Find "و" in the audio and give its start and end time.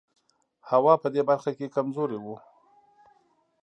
2.21-2.25